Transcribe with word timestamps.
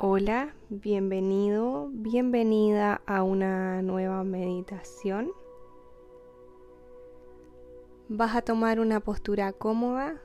Hola, 0.00 0.54
bienvenido, 0.68 1.88
bienvenida 1.90 3.02
a 3.04 3.24
una 3.24 3.82
nueva 3.82 4.22
meditación. 4.22 5.32
Vas 8.08 8.36
a 8.36 8.42
tomar 8.42 8.78
una 8.78 9.00
postura 9.00 9.52
cómoda, 9.52 10.22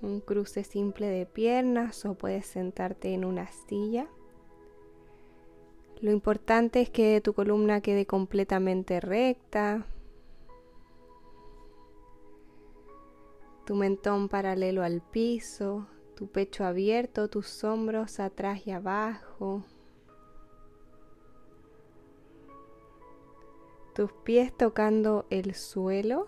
un 0.00 0.18
cruce 0.18 0.64
simple 0.64 1.06
de 1.06 1.24
piernas 1.24 2.04
o 2.04 2.14
puedes 2.14 2.46
sentarte 2.46 3.14
en 3.14 3.24
una 3.24 3.46
silla. 3.46 4.08
Lo 6.00 6.10
importante 6.10 6.80
es 6.80 6.90
que 6.90 7.20
tu 7.20 7.32
columna 7.32 7.80
quede 7.80 8.06
completamente 8.06 8.98
recta, 8.98 9.86
tu 13.66 13.76
mentón 13.76 14.28
paralelo 14.28 14.82
al 14.82 15.00
piso, 15.00 15.86
tu 16.14 16.28
pecho 16.28 16.64
abierto, 16.64 17.28
tus 17.28 17.64
hombros 17.64 18.20
atrás 18.20 18.66
y 18.66 18.70
abajo, 18.70 19.64
tus 23.94 24.12
pies 24.24 24.56
tocando 24.56 25.26
el 25.30 25.54
suelo. 25.54 26.26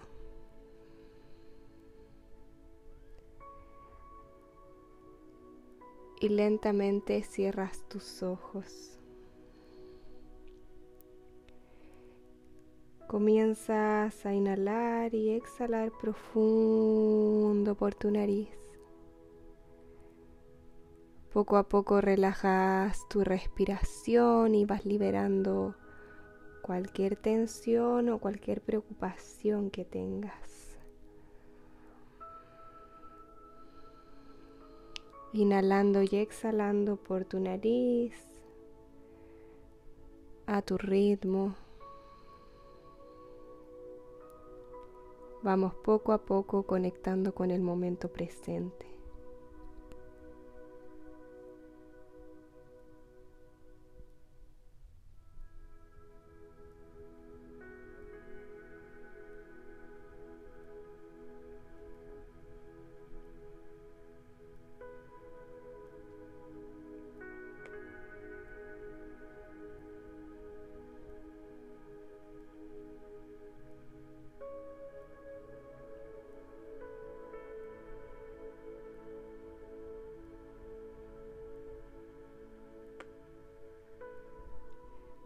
Y 6.20 6.28
lentamente 6.28 7.22
cierras 7.22 7.86
tus 7.88 8.22
ojos. 8.22 8.98
Comienzas 13.06 14.24
a 14.24 14.32
inhalar 14.32 15.14
y 15.14 15.30
exhalar 15.30 15.92
profundo 16.00 17.74
por 17.74 17.94
tu 17.94 18.10
nariz. 18.10 18.63
Poco 21.34 21.56
a 21.56 21.64
poco 21.64 22.00
relajas 22.00 23.08
tu 23.08 23.24
respiración 23.24 24.54
y 24.54 24.66
vas 24.66 24.86
liberando 24.86 25.74
cualquier 26.62 27.16
tensión 27.16 28.08
o 28.08 28.20
cualquier 28.20 28.60
preocupación 28.60 29.70
que 29.70 29.84
tengas. 29.84 30.78
Inhalando 35.32 36.02
y 36.02 36.10
exhalando 36.12 36.94
por 36.94 37.24
tu 37.24 37.40
nariz 37.40 38.14
a 40.46 40.62
tu 40.62 40.78
ritmo. 40.78 41.56
Vamos 45.42 45.74
poco 45.74 46.12
a 46.12 46.18
poco 46.18 46.62
conectando 46.62 47.34
con 47.34 47.50
el 47.50 47.60
momento 47.60 48.08
presente. 48.08 48.83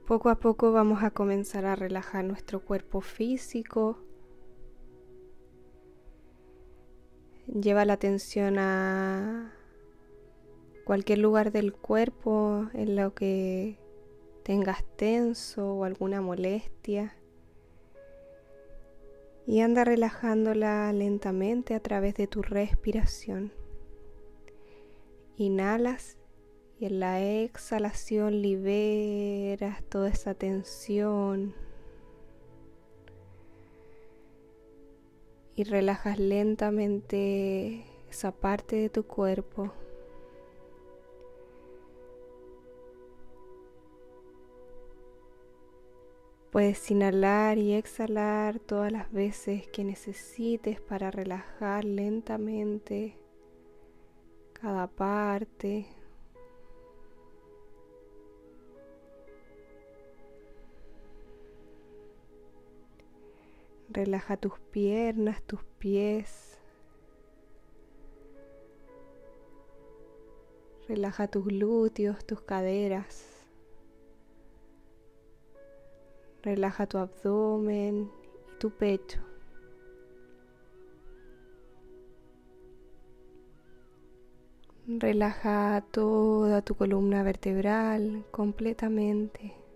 Poco 0.09 0.31
a 0.31 0.37
poco 0.37 0.73
vamos 0.73 1.03
a 1.03 1.11
comenzar 1.11 1.67
a 1.67 1.77
relajar 1.77 2.25
nuestro 2.25 2.65
cuerpo 2.65 3.03
físico. 3.03 3.99
Lleva 7.47 7.85
la 7.85 7.93
atención 7.93 8.59
a 8.59 9.53
cualquier 10.85 11.19
lugar 11.19 11.53
del 11.53 11.75
cuerpo 11.75 12.71
en 12.73 12.97
lo 12.97 13.15
que 13.15 13.77
tengas 14.45 14.83
tenso 14.97 15.75
o 15.75 15.85
alguna 15.85 16.23
molestia. 16.23 17.15
Y 19.47 19.61
anda 19.61 19.85
relajándola 19.85 20.91
lentamente 20.95 21.75
a 21.75 21.81
través 21.81 22.15
de 22.15 22.27
tu 22.27 22.41
respiración. 22.41 23.53
Inhalas 25.37 26.18
y 26.81 26.87
en 26.87 27.01
la 27.01 27.21
exhalación 27.21 28.41
liberas 28.41 29.83
toda 29.89 30.09
esa 30.09 30.35
tensión. 30.35 31.55
Y 35.57 35.65
relajas 35.65 36.21
lentamente 36.21 37.85
esa 38.09 38.31
parte 38.31 38.77
de 38.77 38.91
tu 38.91 39.03
cuerpo. 39.05 39.73
Puedes 46.53 46.91
inhalar 46.93 47.59
y 47.59 47.75
exhalar 47.75 48.61
todas 48.61 48.93
las 48.93 49.13
veces 49.13 49.67
que 49.67 49.83
necesites 49.83 50.81
para 50.81 51.11
relajar 51.11 51.85
lentamente 51.85 53.19
cada 54.53 54.87
parte. 54.87 55.98
Relaja 63.91 64.37
tus 64.37 64.59
piernas, 64.71 65.43
tus 65.43 65.65
pies. 65.79 66.59
Relaja 70.89 71.29
tus 71.29 71.45
glúteos, 71.45 72.25
tus 72.27 72.41
caderas. 72.43 73.47
Relaja 76.43 76.87
tu 76.87 76.99
abdomen 76.99 78.11
y 78.55 78.59
tu 78.59 78.71
pecho. 78.71 79.21
Relaja 84.87 85.85
toda 85.91 86.63
tu 86.63 86.75
columna 86.75 87.23
vertebral 87.23 88.25
completamente. 88.31 89.68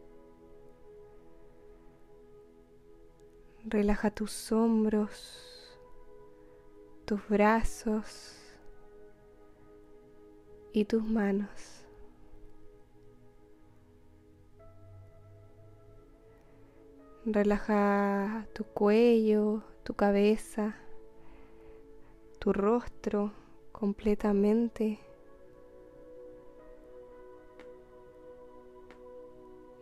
Relaja 3.72 4.10
tus 4.10 4.52
hombros, 4.52 5.80
tus 7.06 7.26
brazos 7.26 8.36
y 10.74 10.84
tus 10.84 11.02
manos. 11.02 11.86
Relaja 17.24 18.46
tu 18.52 18.64
cuello, 18.64 19.62
tu 19.84 19.94
cabeza, 19.94 20.76
tu 22.40 22.52
rostro 22.52 23.32
completamente. 23.72 24.98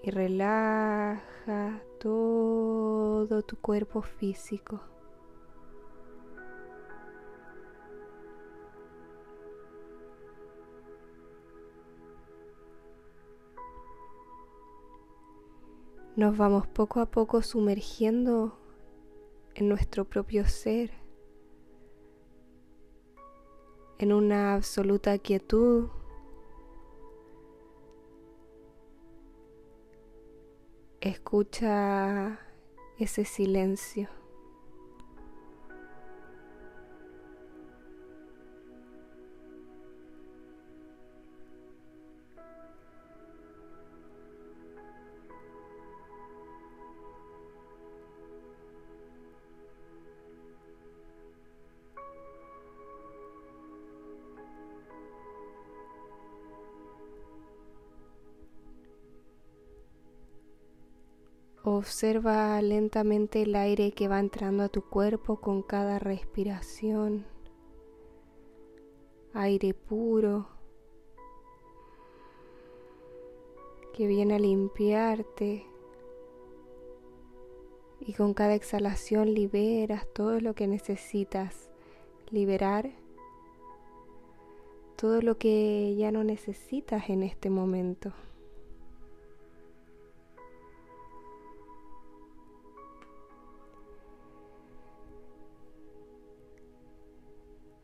Y 0.05 0.11
relaja 0.12 1.83
todo 2.00 3.43
tu 3.43 3.56
cuerpo 3.59 4.00
físico. 4.00 4.81
Nos 16.16 16.36
vamos 16.36 16.66
poco 16.66 17.01
a 17.01 17.07
poco 17.07 17.42
sumergiendo 17.42 18.59
en 19.54 19.69
nuestro 19.69 20.07
propio 20.07 20.47
ser, 20.48 20.92
en 23.98 24.13
una 24.15 24.54
absoluta 24.54 25.19
quietud 25.19 25.91
Escucha 31.00 32.38
ese 32.98 33.24
silencio. 33.24 34.20
Observa 61.72 62.61
lentamente 62.63 63.43
el 63.43 63.55
aire 63.55 63.93
que 63.93 64.09
va 64.09 64.19
entrando 64.19 64.65
a 64.65 64.69
tu 64.69 64.83
cuerpo 64.83 65.37
con 65.37 65.63
cada 65.63 66.01
respiración. 66.01 67.27
Aire 69.34 69.72
puro 69.72 70.49
que 73.95 74.09
viene 74.09 74.34
a 74.34 74.41
limpiarte 74.41 75.65
y 78.01 78.15
con 78.15 78.34
cada 78.34 78.57
exhalación 78.57 79.33
liberas 79.33 80.09
todo 80.13 80.41
lo 80.41 80.55
que 80.55 80.67
necesitas 80.67 81.71
liberar, 82.33 82.91
todo 84.97 85.22
lo 85.22 85.39
que 85.39 85.95
ya 85.97 86.11
no 86.11 86.25
necesitas 86.25 87.09
en 87.11 87.22
este 87.22 87.49
momento. 87.49 88.13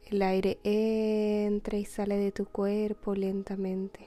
El 0.06 0.22
aire 0.22 0.60
entra 0.62 1.78
y 1.78 1.84
sale 1.84 2.16
de 2.16 2.30
tu 2.30 2.46
cuerpo 2.46 3.16
lentamente. 3.16 4.06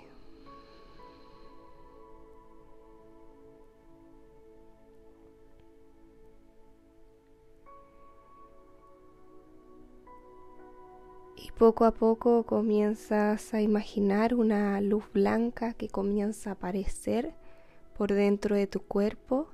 Y 11.35 11.51
poco 11.51 11.83
a 11.83 11.91
poco 11.91 12.43
comienzas 12.43 13.53
a 13.53 13.61
imaginar 13.61 14.35
una 14.35 14.79
luz 14.79 15.03
blanca 15.11 15.73
que 15.73 15.89
comienza 15.89 16.51
a 16.51 16.53
aparecer 16.53 17.33
por 17.97 18.13
dentro 18.13 18.55
de 18.55 18.67
tu 18.67 18.79
cuerpo, 18.79 19.49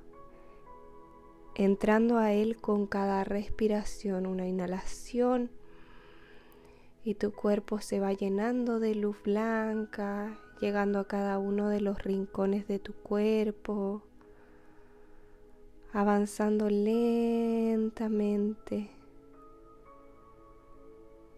entrando 1.56 2.18
a 2.18 2.32
él 2.32 2.56
con 2.60 2.86
cada 2.86 3.24
respiración, 3.24 4.26
una 4.26 4.46
inhalación 4.46 5.50
y 7.06 7.14
tu 7.14 7.32
cuerpo 7.32 7.80
se 7.80 8.00
va 8.00 8.12
llenando 8.12 8.80
de 8.80 8.96
luz 8.96 9.16
blanca, 9.22 10.36
llegando 10.60 10.98
a 10.98 11.06
cada 11.06 11.38
uno 11.38 11.68
de 11.68 11.80
los 11.80 12.02
rincones 12.02 12.66
de 12.66 12.80
tu 12.80 12.94
cuerpo, 12.94 14.02
avanzando 15.92 16.68
lentamente 16.68 18.10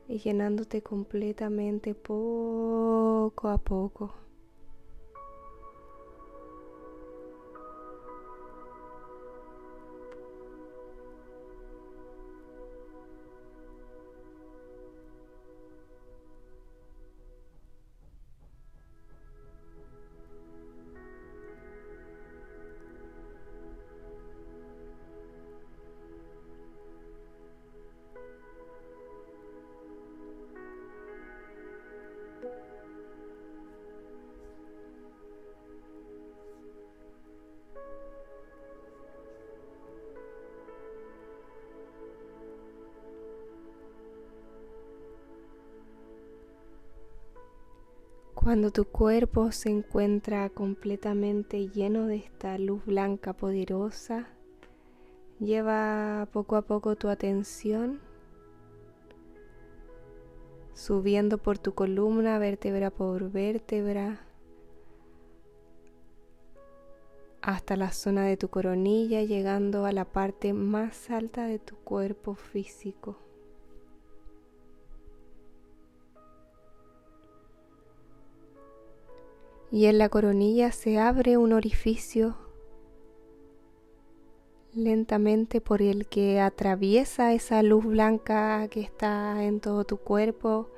y 0.08 0.16
llenándote 0.16 0.80
completamente 0.80 1.94
poco 1.94 3.50
a 3.50 3.58
poco. 3.58 4.14
Cuando 48.40 48.70
tu 48.70 48.84
cuerpo 48.84 49.50
se 49.50 49.68
encuentra 49.68 50.48
completamente 50.48 51.70
lleno 51.70 52.06
de 52.06 52.16
esta 52.18 52.56
luz 52.56 52.86
blanca 52.86 53.32
poderosa, 53.32 54.28
lleva 55.40 56.28
poco 56.32 56.54
a 56.54 56.62
poco 56.62 56.94
tu 56.94 57.08
atención 57.08 57.98
subiendo 60.72 61.38
por 61.38 61.58
tu 61.58 61.74
columna 61.74 62.38
vértebra 62.38 62.90
por 62.90 63.28
vértebra 63.28 64.20
hasta 67.42 67.76
la 67.76 67.90
zona 67.90 68.24
de 68.24 68.36
tu 68.36 68.48
coronilla, 68.50 69.24
llegando 69.24 69.84
a 69.84 69.90
la 69.90 70.04
parte 70.04 70.52
más 70.52 71.10
alta 71.10 71.46
de 71.46 71.58
tu 71.58 71.74
cuerpo 71.78 72.36
físico. 72.36 73.16
Y 79.70 79.86
en 79.86 79.98
la 79.98 80.08
coronilla 80.08 80.72
se 80.72 80.98
abre 80.98 81.36
un 81.36 81.52
orificio 81.52 82.36
lentamente 84.74 85.60
por 85.60 85.82
el 85.82 86.06
que 86.06 86.40
atraviesa 86.40 87.32
esa 87.32 87.62
luz 87.62 87.84
blanca 87.84 88.68
que 88.68 88.80
está 88.80 89.44
en 89.44 89.60
todo 89.60 89.84
tu 89.84 89.98
cuerpo 89.98 90.68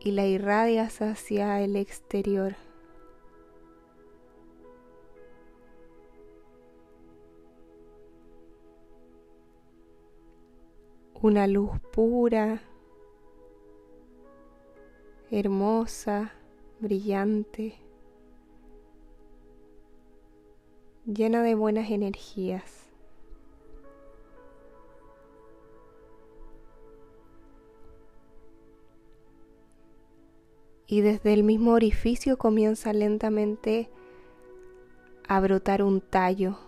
y 0.00 0.12
la 0.12 0.26
irradias 0.26 1.02
hacia 1.02 1.60
el 1.60 1.76
exterior. 1.76 2.54
Una 11.20 11.46
luz 11.48 11.80
pura, 11.92 12.62
hermosa, 15.30 16.32
brillante, 16.80 17.74
llena 21.06 21.42
de 21.42 21.54
buenas 21.54 21.90
energías. 21.90 22.84
Y 30.88 31.00
desde 31.00 31.32
el 31.32 31.42
mismo 31.42 31.72
orificio 31.72 32.38
comienza 32.38 32.92
lentamente 32.92 33.90
a 35.26 35.40
brotar 35.40 35.82
un 35.82 36.00
tallo, 36.00 36.58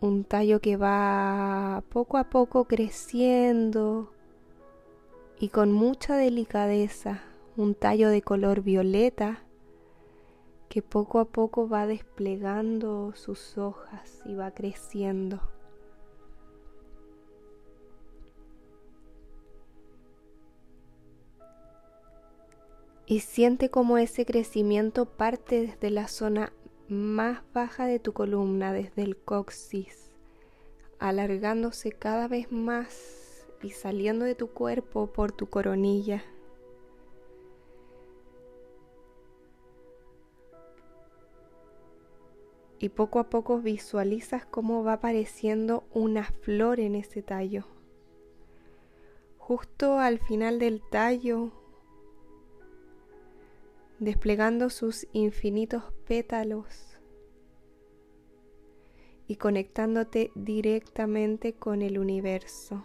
un 0.00 0.24
tallo 0.24 0.60
que 0.60 0.76
va 0.76 1.84
poco 1.90 2.18
a 2.18 2.24
poco 2.24 2.64
creciendo 2.64 4.12
y 5.38 5.50
con 5.50 5.70
mucha 5.70 6.16
delicadeza 6.16 7.22
un 7.56 7.74
tallo 7.74 8.08
de 8.08 8.22
color 8.22 8.62
violeta 8.62 9.44
que 10.68 10.80
poco 10.80 11.18
a 11.18 11.26
poco 11.26 11.68
va 11.68 11.86
desplegando 11.86 13.12
sus 13.14 13.58
hojas 13.58 14.22
y 14.24 14.34
va 14.34 14.52
creciendo. 14.52 15.40
Y 23.04 23.20
siente 23.20 23.68
como 23.68 23.98
ese 23.98 24.24
crecimiento 24.24 25.04
parte 25.04 25.60
desde 25.60 25.90
la 25.90 26.08
zona 26.08 26.54
más 26.88 27.42
baja 27.52 27.84
de 27.84 27.98
tu 27.98 28.14
columna, 28.14 28.72
desde 28.72 29.02
el 29.02 29.18
coxis, 29.18 30.10
alargándose 30.98 31.92
cada 31.92 32.28
vez 32.28 32.50
más 32.50 33.46
y 33.62 33.70
saliendo 33.70 34.24
de 34.24 34.34
tu 34.34 34.48
cuerpo 34.48 35.08
por 35.12 35.32
tu 35.32 35.50
coronilla. 35.50 36.24
Y 42.82 42.88
poco 42.88 43.20
a 43.20 43.30
poco 43.30 43.60
visualizas 43.60 44.44
cómo 44.44 44.82
va 44.82 44.94
apareciendo 44.94 45.84
una 45.94 46.24
flor 46.24 46.80
en 46.80 46.96
ese 46.96 47.22
tallo. 47.22 47.64
Justo 49.38 50.00
al 50.00 50.18
final 50.18 50.58
del 50.58 50.82
tallo, 50.90 51.52
desplegando 54.00 54.68
sus 54.68 55.06
infinitos 55.12 55.84
pétalos 56.08 56.98
y 59.28 59.36
conectándote 59.36 60.32
directamente 60.34 61.52
con 61.52 61.82
el 61.82 62.00
universo. 62.00 62.84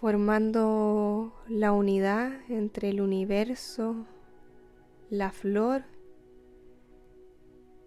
Formando 0.00 1.32
la 1.48 1.72
unidad 1.72 2.30
entre 2.48 2.90
el 2.90 3.00
universo, 3.00 4.06
la 5.10 5.32
flor 5.32 5.82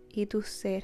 y 0.10 0.26
tu 0.26 0.42
ser. 0.42 0.84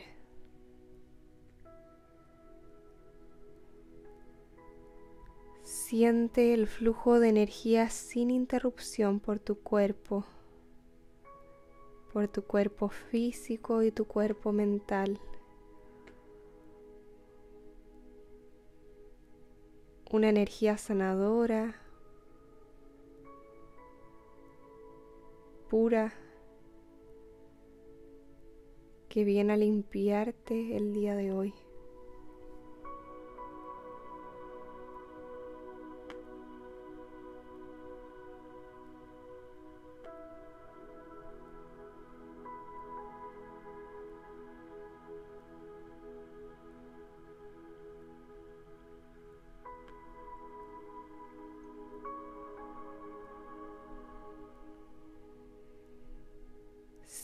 Siente 5.63 6.53
el 6.53 6.67
flujo 6.67 7.19
de 7.19 7.27
energía 7.27 7.89
sin 7.89 8.31
interrupción 8.31 9.19
por 9.19 9.39
tu 9.39 9.59
cuerpo, 9.59 10.25
por 12.13 12.29
tu 12.29 12.43
cuerpo 12.43 12.87
físico 12.87 13.83
y 13.83 13.91
tu 13.91 14.05
cuerpo 14.05 14.53
mental. 14.53 15.19
Una 20.09 20.29
energía 20.29 20.77
sanadora, 20.77 21.75
pura, 25.69 26.13
que 29.09 29.25
viene 29.25 29.51
a 29.51 29.57
limpiarte 29.57 30.77
el 30.77 30.93
día 30.93 31.13
de 31.17 31.33
hoy. 31.33 31.53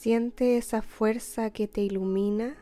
Siente 0.03 0.57
esa 0.57 0.81
fuerza 0.81 1.51
que 1.51 1.65
te 1.65 1.79
ilumina, 1.79 2.57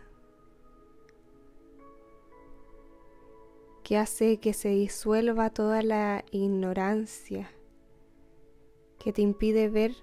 que 3.84 3.98
hace 3.98 4.38
que 4.38 4.54
se 4.54 4.70
disuelva 4.70 5.50
toda 5.50 5.82
la 5.82 6.24
ignorancia, 6.30 7.50
que 9.00 9.12
te 9.12 9.24
impide 9.24 9.70
ver 9.70 9.96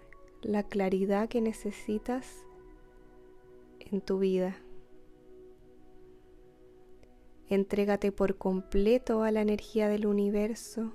la 0.42 0.64
claridad 0.64 1.28
que 1.28 1.40
necesitas 1.40 2.44
en 3.78 4.00
tu 4.00 4.18
vida. 4.18 4.56
Entrégate 7.46 8.10
por 8.10 8.36
completo 8.36 9.22
a 9.22 9.30
la 9.30 9.42
energía 9.42 9.88
del 9.88 10.06
universo, 10.06 10.90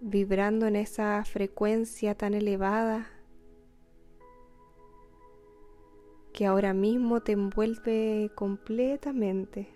vibrando 0.00 0.68
en 0.68 0.76
esa 0.76 1.24
frecuencia 1.24 2.14
tan 2.14 2.34
elevada 2.34 3.18
que 6.32 6.46
ahora 6.46 6.72
mismo 6.72 7.20
te 7.20 7.32
envuelve 7.32 8.30
completamente. 8.34 9.68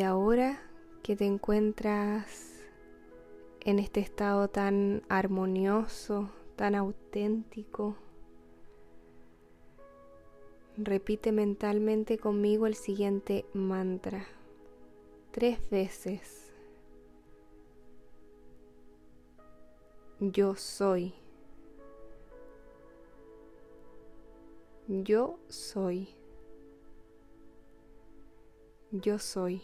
Y 0.00 0.02
ahora 0.02 0.58
que 1.02 1.14
te 1.14 1.26
encuentras 1.26 2.64
en 3.60 3.78
este 3.78 4.00
estado 4.00 4.48
tan 4.48 5.02
armonioso, 5.10 6.30
tan 6.56 6.74
auténtico, 6.74 7.96
repite 10.78 11.32
mentalmente 11.32 12.16
conmigo 12.16 12.66
el 12.66 12.76
siguiente 12.76 13.44
mantra 13.52 14.24
tres 15.32 15.68
veces. 15.68 16.50
Yo 20.18 20.56
soy. 20.56 21.12
Yo 24.88 25.38
soy. 25.50 26.08
Yo 28.92 29.18
soy. 29.18 29.60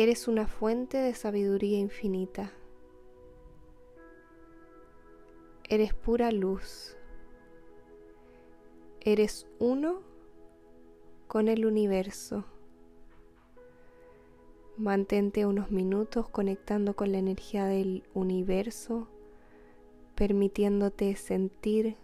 Eres 0.00 0.28
una 0.28 0.46
fuente 0.46 0.96
de 0.96 1.12
sabiduría 1.12 1.76
infinita. 1.76 2.52
Eres 5.68 5.92
pura 5.92 6.30
luz. 6.30 6.96
Eres 9.00 9.48
uno 9.58 10.02
con 11.26 11.48
el 11.48 11.66
universo. 11.66 12.44
Mantente 14.76 15.46
unos 15.46 15.72
minutos 15.72 16.28
conectando 16.28 16.94
con 16.94 17.10
la 17.10 17.18
energía 17.18 17.64
del 17.64 18.04
universo, 18.14 19.08
permitiéndote 20.14 21.16
sentir 21.16 21.96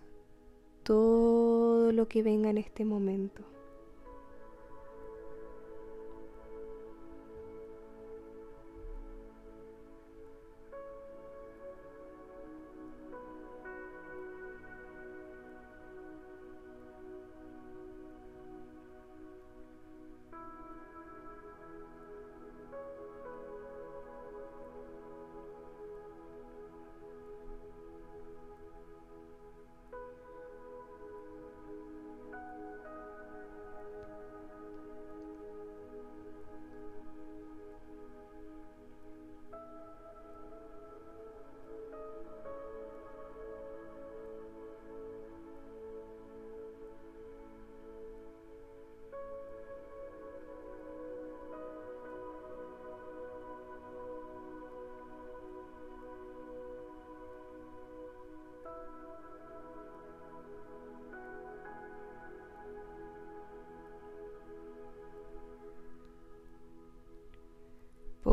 todo 0.82 1.92
lo 1.92 2.08
que 2.08 2.24
venga 2.24 2.50
en 2.50 2.58
este 2.58 2.84
momento. 2.84 3.53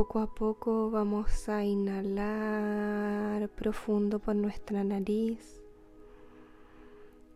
Poco 0.01 0.17
a 0.17 0.25
poco 0.25 0.89
vamos 0.89 1.47
a 1.47 1.63
inhalar 1.63 3.47
profundo 3.49 4.17
por 4.17 4.35
nuestra 4.35 4.83
nariz 4.83 5.61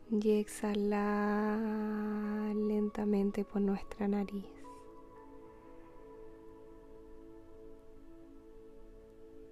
y 0.09 0.31
exhalar 0.39 1.45
lentamente 2.55 3.45
por 3.45 3.61
nuestra 3.61 4.07
nariz. 4.07 4.49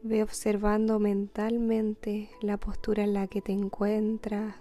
Ve 0.02 0.24
observando 0.24 0.98
mentalmente 0.98 2.32
la 2.42 2.58
postura 2.58 3.04
en 3.04 3.14
la 3.14 3.28
que 3.28 3.44
te 3.44 3.52
encuentras, 3.52 4.56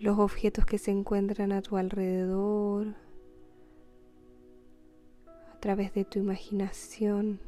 los 0.00 0.18
objetos 0.18 0.64
que 0.64 0.78
se 0.78 0.92
encuentran 0.92 1.52
a 1.52 1.60
tu 1.60 1.76
alrededor, 1.76 2.94
a 5.58 5.60
través 5.60 5.92
de 5.92 6.04
tu 6.04 6.20
imaginación, 6.20 7.40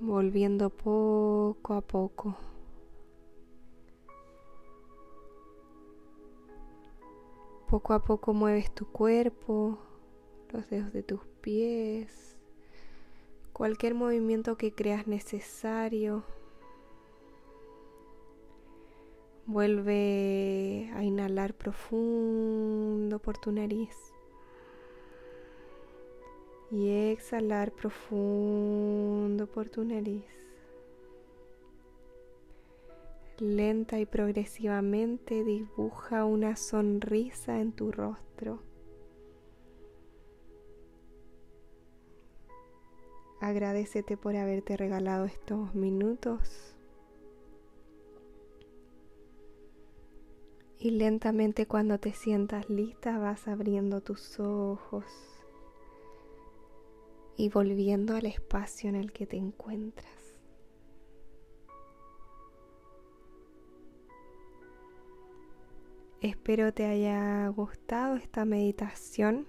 volviendo 0.00 0.70
poco 0.70 1.74
a 1.74 1.82
poco. 1.82 2.34
Poco 7.68 7.92
a 7.92 8.02
poco 8.02 8.32
mueves 8.32 8.74
tu 8.74 8.86
cuerpo, 8.86 9.76
los 10.48 10.70
dedos 10.70 10.94
de 10.94 11.02
tus 11.02 11.20
pies, 11.42 12.38
cualquier 13.52 13.94
movimiento 13.94 14.56
que 14.56 14.72
creas 14.72 15.06
necesario. 15.06 16.24
Vuelve 19.44 20.90
a 20.94 21.04
inhalar 21.04 21.52
profundo 21.52 23.18
por 23.18 23.36
tu 23.36 23.52
nariz 23.52 24.09
y 26.70 26.88
exhalar 26.88 27.72
profundo 27.72 29.46
por 29.48 29.68
tu 29.68 29.84
nariz. 29.84 30.24
Lenta 33.38 33.98
y 33.98 34.06
progresivamente 34.06 35.42
dibuja 35.44 36.24
una 36.24 36.56
sonrisa 36.56 37.60
en 37.60 37.72
tu 37.72 37.90
rostro. 37.90 38.62
Agradecete 43.40 44.18
por 44.18 44.36
haberte 44.36 44.76
regalado 44.76 45.24
estos 45.24 45.74
minutos. 45.74 46.76
Y 50.78 50.90
lentamente 50.92 51.66
cuando 51.66 51.98
te 51.98 52.12
sientas 52.12 52.68
lista 52.68 53.18
vas 53.18 53.48
abriendo 53.48 54.02
tus 54.02 54.38
ojos 54.38 55.39
y 57.36 57.48
volviendo 57.48 58.16
al 58.16 58.26
espacio 58.26 58.88
en 58.88 58.96
el 58.96 59.12
que 59.12 59.26
te 59.26 59.36
encuentras. 59.36 60.34
Espero 66.20 66.74
te 66.74 66.84
haya 66.84 67.48
gustado 67.48 68.16
esta 68.16 68.44
meditación 68.44 69.46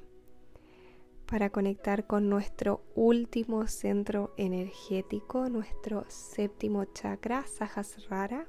para 1.26 1.50
conectar 1.50 2.08
con 2.08 2.30
nuestro 2.30 2.82
último 2.96 3.68
centro 3.68 4.34
energético, 4.38 5.50
nuestro 5.50 6.06
séptimo 6.08 6.86
chakra, 6.86 7.46
Sahasrara, 7.46 8.48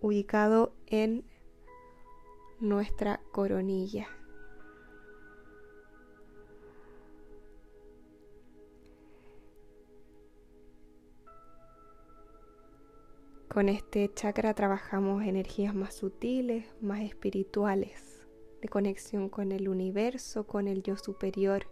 ubicado 0.00 0.72
en 0.86 1.24
nuestra 2.60 3.20
coronilla. 3.32 4.08
Con 13.48 13.70
este 13.70 14.12
chakra 14.12 14.52
trabajamos 14.52 15.24
energías 15.24 15.74
más 15.74 15.94
sutiles, 15.94 16.66
más 16.82 17.00
espirituales 17.00 18.26
de 18.60 18.68
conexión 18.68 19.30
con 19.30 19.52
el 19.52 19.70
universo, 19.70 20.46
con 20.46 20.68
el 20.68 20.82
yo 20.82 20.98
superior, 20.98 21.66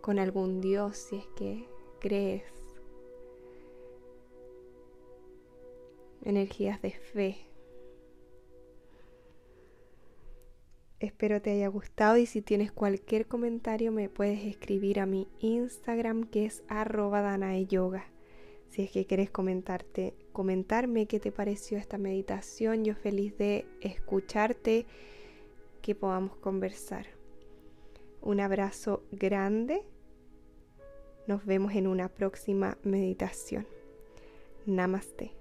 con 0.00 0.18
algún 0.18 0.62
Dios 0.62 0.96
si 0.96 1.16
es 1.16 1.26
que 1.36 1.68
crees. 2.00 2.44
Energías 6.22 6.80
de 6.80 6.92
fe. 6.92 7.36
Espero 10.98 11.42
te 11.42 11.50
haya 11.52 11.68
gustado 11.68 12.16
y 12.16 12.24
si 12.24 12.40
tienes 12.40 12.72
cualquier 12.72 13.26
comentario 13.26 13.92
me 13.92 14.08
puedes 14.08 14.44
escribir 14.44 15.00
a 15.00 15.06
mi 15.06 15.28
Instagram 15.40 16.24
que 16.24 16.46
es 16.46 16.62
arroba 16.68 17.58
yoga. 17.60 18.06
Si 18.68 18.82
es 18.82 18.90
que 18.90 19.04
quieres 19.04 19.30
comentarte, 19.30 20.14
comentarme 20.32 21.06
qué 21.06 21.20
te 21.20 21.32
pareció 21.32 21.78
esta 21.78 21.98
meditación, 21.98 22.84
yo 22.84 22.94
feliz 22.94 23.36
de 23.38 23.66
escucharte 23.80 24.86
que 25.82 25.94
podamos 25.94 26.36
conversar. 26.36 27.06
Un 28.20 28.40
abrazo 28.40 29.02
grande. 29.12 29.82
Nos 31.26 31.44
vemos 31.46 31.74
en 31.74 31.86
una 31.86 32.08
próxima 32.08 32.76
meditación. 32.82 33.66
Namaste. 34.66 35.39